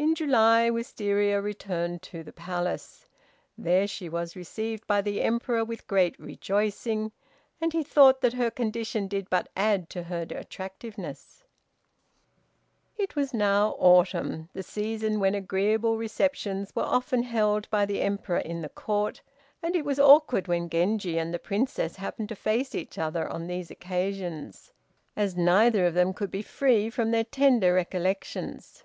In 0.00 0.14
July 0.14 0.70
Wistaria 0.70 1.42
returned 1.42 2.02
to 2.02 2.22
the 2.22 2.32
palace. 2.32 3.04
There 3.58 3.88
she 3.88 4.08
was 4.08 4.36
received 4.36 4.86
by 4.86 5.02
the 5.02 5.20
Emperor 5.22 5.64
with 5.64 5.88
great 5.88 6.16
rejoicing, 6.20 7.10
and 7.60 7.72
he 7.72 7.82
thought 7.82 8.20
that 8.20 8.34
her 8.34 8.48
condition 8.50 9.08
did 9.08 9.28
but 9.28 9.48
add 9.56 9.90
to 9.90 10.04
her 10.04 10.24
attractiveness. 10.30 11.42
It 12.96 13.16
was 13.16 13.34
now 13.34 13.70
autumn, 13.80 14.48
the 14.52 14.62
season 14.62 15.18
when 15.18 15.34
agreeable 15.34 15.98
receptions 15.98 16.74
were 16.76 16.84
often 16.84 17.24
held 17.24 17.68
by 17.68 17.84
the 17.84 18.00
Emperor 18.00 18.38
in 18.38 18.66
Court, 18.70 19.20
and 19.64 19.74
it 19.74 19.84
was 19.84 19.98
awkward 19.98 20.46
when 20.46 20.68
Genji 20.70 21.18
and 21.18 21.34
the 21.34 21.40
Princess 21.40 21.96
happened 21.96 22.28
to 22.28 22.36
face 22.36 22.72
each 22.72 22.98
other 22.98 23.28
on 23.28 23.48
these 23.48 23.68
occasions, 23.68 24.72
as 25.16 25.36
neither 25.36 25.84
of 25.86 25.94
them 25.94 26.14
could 26.14 26.30
be 26.30 26.42
free 26.42 26.88
from 26.88 27.10
their 27.10 27.24
tender 27.24 27.74
recollections. 27.74 28.84